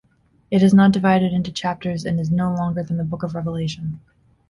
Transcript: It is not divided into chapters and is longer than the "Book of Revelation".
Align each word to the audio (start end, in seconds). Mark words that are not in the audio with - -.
It 0.49 0.63
is 0.63 0.73
not 0.73 0.93
divided 0.93 1.31
into 1.31 1.51
chapters 1.51 2.05
and 2.05 2.19
is 2.19 2.31
longer 2.31 2.81
than 2.81 2.97
the 2.97 3.03
"Book 3.03 3.21
of 3.21 3.35
Revelation". 3.35 3.99